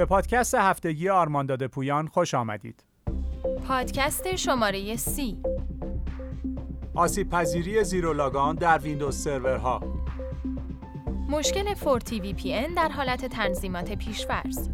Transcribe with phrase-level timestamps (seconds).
[0.00, 2.84] به پادکست هفتگی آرمان داده پویان خوش آمدید.
[3.68, 5.38] پادکست شماره سی
[6.94, 9.80] آسیب پذیری Zerologon در Windows Server ها
[11.28, 14.68] مشکل Forti VPN در حالت تنظیمات پیشفرض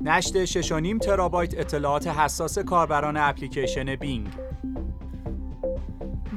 [0.00, 4.28] نشت 6.5 ترابایت اطلاعات حساس کاربران اپلیکیشن Bing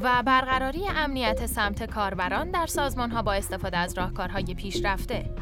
[0.02, 5.36] و برقراری امنیت سمت کاربران در سازمان ها با استفاده از راهکارهای پیشرفته.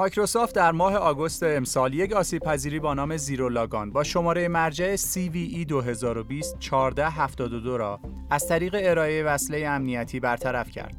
[0.00, 4.96] مایکروسافت در ماه آگوست امسال یک آسیب پذیری با نام زیرو لاگان با شماره مرجع
[4.96, 8.00] CVE 2020 1472 را
[8.30, 10.96] از طریق ارائه وصله امنیتی برطرف کرد.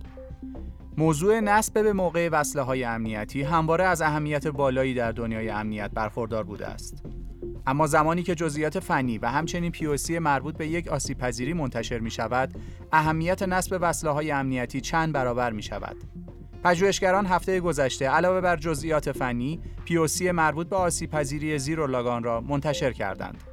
[0.97, 6.43] موضوع نصب به موقع وصله های امنیتی همواره از اهمیت بالایی در دنیای امنیت برخوردار
[6.43, 7.03] بوده است.
[7.67, 12.11] اما زمانی که جزئیات فنی و همچنین پیوسی مربوط به یک آسیب پذیری منتشر می
[12.11, 12.53] شود،
[12.91, 15.95] اهمیت نصب وصله های امنیتی چند برابر می شود.
[16.63, 22.41] پژوهشگران هفته گذشته علاوه بر جزئیات فنی، پیوسی مربوط به آسیب پذیری زیرو لاگان را
[22.41, 23.43] منتشر کردند.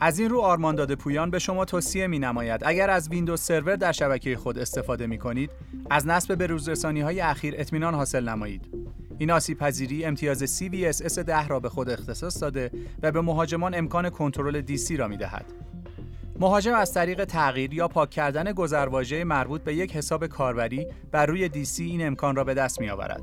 [0.00, 3.76] از این رو آرمان داده پویان به شما توصیه می نماید اگر از ویندوز سرور
[3.76, 5.50] در شبکه خود استفاده می کنید
[5.90, 8.68] از نصب به روزرسانی های اخیر اطمینان حاصل نمایید
[9.18, 12.70] این آسیب پذیری امتیاز CVSS 10 را به خود اختصاص داده
[13.02, 15.44] و به مهاجمان امکان کنترل DC را می دهد.
[16.40, 21.48] مهاجم از طریق تغییر یا پاک کردن گذرواژه مربوط به یک حساب کاربری بر روی
[21.48, 23.22] DC این امکان را به دست می آورد.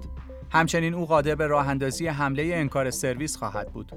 [0.52, 3.92] همچنین او قادر به راه اندازی حمله انکار سرویس خواهد بود.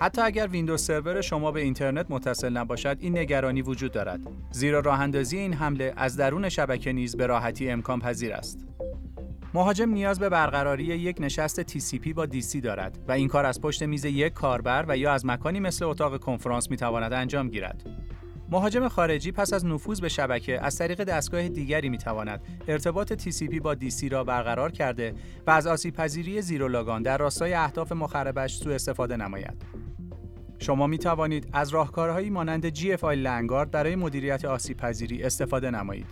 [0.00, 5.00] حتی اگر ویندوز سرور شما به اینترنت متصل نباشد این نگرانی وجود دارد زیرا راه
[5.00, 8.66] اندازی این حمله از درون شبکه نیز به راحتی امکان پذیر است.
[9.54, 13.82] مهاجم نیاز به برقراری یک نشست TCP با DC دارد و این کار از پشت
[13.82, 17.82] میز یک کاربر و یا از مکانی مثل اتاق کنفرانس می تواند انجام گیرد.
[18.50, 23.60] مهاجم خارجی پس از نفوذ به شبکه از طریق دستگاه دیگری می تواند ارتباط TCP
[23.60, 25.14] با DC را برقرار کرده
[25.46, 29.62] و از آسیب پذیری زیرو لاگان در راستای اهداف مخربش سوء استفاده نماید.
[30.58, 36.06] شما می توانید از راهکارهایی مانند GFI لنگارد برای مدیریت آسیب پذیری استفاده نمایید.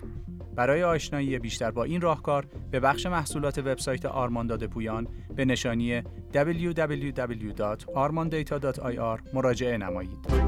[0.56, 6.02] برای آشنایی بیشتر با این راهکار به بخش محصولات وبسایت آرمان داده پویان به نشانی
[6.34, 10.45] www.armandata.ir مراجعه نمایید.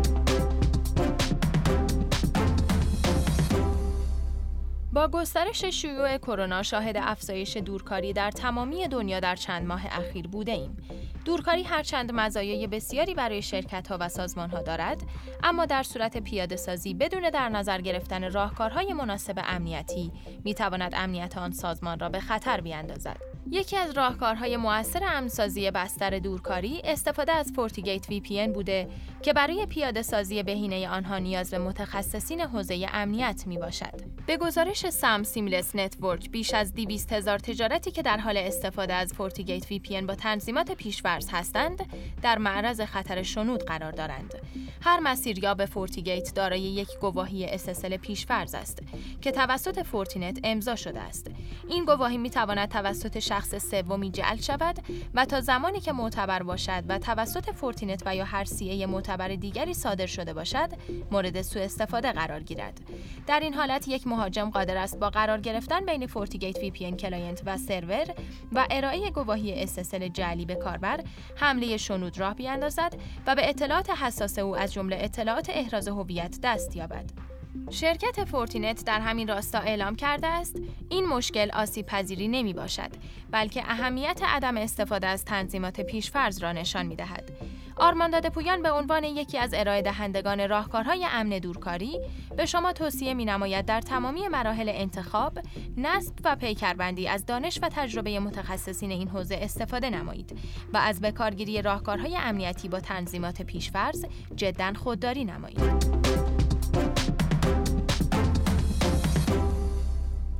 [4.98, 10.53] با گسترش شیوع کرونا شاهد افزایش دورکاری در تمامی دنیا در چند ماه اخیر بوده
[10.53, 10.76] ایم.
[11.25, 15.03] دورکاری هرچند مزایای بسیاری برای شرکت ها و سازمان ها دارد،
[15.42, 20.12] اما در صورت پیاده سازی بدون در نظر گرفتن راهکارهای مناسب امنیتی
[20.44, 23.28] می تواند امنیت آن سازمان را به خطر بیاندازد.
[23.50, 28.88] یکی از راهکارهای مؤثر امنسازی بستر دورکاری استفاده از FortiGate VPN بوده
[29.22, 34.00] که برای پیاده سازی بهینه آنها نیاز به متخصصین حوزه امنیت می باشد.
[34.26, 39.12] به گزارش SAM Seamless Network بیش از 200 هزار تجارتی که در حال استفاده از
[39.12, 41.87] FortiGate VPN با تنظیمات پیشفرض هستند
[42.22, 44.34] در معرض خطر شنود قرار دارند.
[44.81, 48.82] هر مسیریاب FortiGate دارای یک گواهی SSL پیشفرض است
[49.20, 51.31] که توسط Fortinet امضا شده است.
[51.69, 54.78] این گواهی می تواند توسط شخص سومی جعل شود
[55.15, 59.75] و تا زمانی که معتبر باشد و توسط Fortinet و یا هر CA معتبر دیگری
[59.75, 60.69] صادر شده باشد
[61.10, 62.81] مورد سوء استفاده قرار گیرد.
[63.26, 67.56] در این حالت یک مهاجم قادر است با قرار گرفتن بین FortiGate VPN client و
[67.56, 68.06] سرور
[68.53, 71.00] و ارائه گواهی SSL جعلی به کاربر
[71.37, 72.94] حمله شنود راه بیاندازد
[73.26, 77.28] و به اطلاعات حساس او از جمله اطلاعات احراز هویت دست یابد.
[77.70, 80.56] شرکت Fortinet در همین راستا اعلام کرده است
[80.88, 82.91] این مشکل آسیب پذیری نمی باشد
[83.31, 87.32] بلکه اهمیت عدم استفاده از تنظیمات پیشفرض را نشان می دهد.
[87.76, 92.00] آرمان پویان به عنوان یکی از ارائه دهندگان راهکارهای امن دورکاری
[92.37, 95.38] به شما توصیه می نماید در تمامی مراحل انتخاب،
[95.76, 100.38] نصب و پیکربندی از دانش و تجربه متخصصین این حوزه استفاده نمایید
[100.72, 104.04] و از بکارگیری راهکارهای امنیتی با تنظیمات پیشفرض
[104.37, 105.97] جدا خودداری نمایید.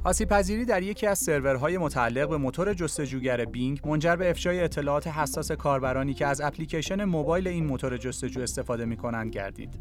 [0.09, 5.07] آسیب پذیری در یکی از سرورهای متعلق به موتور جستجوگر بینگ منجر به افشای اطلاعات
[5.07, 9.75] حساس کاربرانی که از اپلیکیشن موبایل این موتور جستجو استفاده می کنند گردید.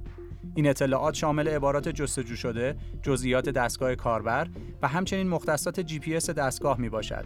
[0.55, 4.47] این اطلاعات شامل عبارات جستجو شده، جزئیات دستگاه کاربر
[4.81, 7.25] و همچنین مختصات جی پی دستگاه می باشد.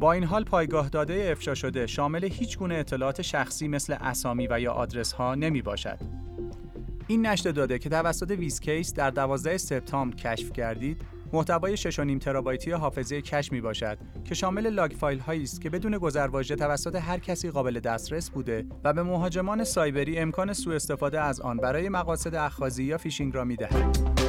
[0.00, 4.60] با این حال پایگاه داده افشا شده شامل هیچ گونه اطلاعات شخصی مثل اسامی و
[4.60, 5.98] یا آدرس ها نمی باشد.
[7.06, 13.22] این نشت داده که توسط WizCase در 12 سپتامبر کشف گردید محتوای 6.5 ترابایتی حافظه
[13.22, 17.50] cache می باشد که شامل log file هایی است که بدون گذرواژه توسط هر کسی
[17.50, 22.84] قابل دسترس بوده و به مهاجمان سایبری امکان سوء استفاده از آن برای مقاصد اخاذی
[22.84, 24.23] یا فیشینگ را می دهد.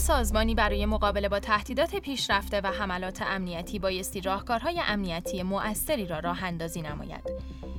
[0.00, 6.44] سازمانی برای مقابله با تهدیدات پیشرفته و حملات امنیتی بایستی راهکارهای امنیتی مؤثری را راه
[6.44, 7.30] اندازی نماید.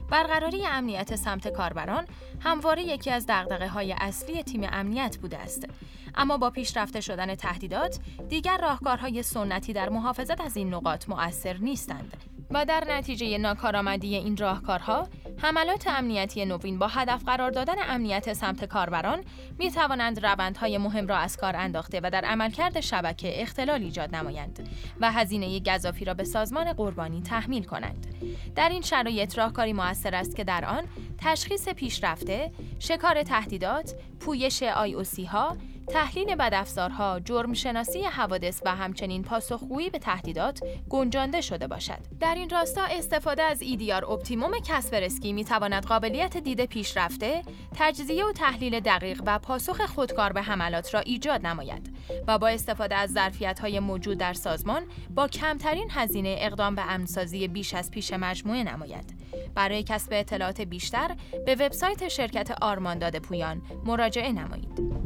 [0.09, 2.05] برقراری امنیت سمت کاربران
[2.39, 5.67] همواره یکی از دقدقه های اصلی تیم امنیت بوده است.
[6.15, 12.13] اما با پیشرفته شدن تهدیدات، دیگر راهکارهای سنتی در محافظت از این نقاط مؤثر نیستند.
[12.51, 15.07] و در نتیجه ناکارآمدی این راهکارها
[15.43, 19.23] حملات امنیتی نوین با هدف قرار دادن امنیت سمت کاربران
[19.59, 24.69] می توانند روندهای مهم را از کار انداخته و در عملکرد شبکه اختلال ایجاد نمایند
[24.99, 28.07] و هزینه گذافی را به سازمان قربانی تحمیل کنند.
[28.55, 30.83] در این شرایط راهکاری موثر است که در آن
[31.17, 34.95] تشخیص پیشرفته شکار تهدیدات پویش IOC
[35.25, 35.57] ها
[35.87, 41.99] تحلیل بدافزارها، جرم شناسی حوادث و همچنین پاسخگویی به تهدیدات گنجانده شده باشد.
[42.19, 47.41] در این راستا استفاده از EDR Optimum کسپرسکی می تواند قابلیت دید پیشرفته،
[47.75, 51.95] تجزیه و تحلیل دقیق و پاسخ خودکار به حملات را ایجاد نماید
[52.27, 54.83] و با استفاده از ظرفیت‌های موجود در سازمان
[55.15, 59.21] با کمترین هزینه اقدام به امنسازی بیش از پیش مجموعه نماید.
[59.55, 65.00] برای کسب اطلاعات بیشتر به وبسایت شرکت آرمانداد پویان مراجعه نمایید.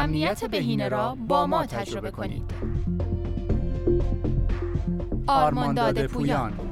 [0.00, 2.42] امنیت بهینه را با ما تجربه کنید.
[5.26, 6.69] آرمانداد پویان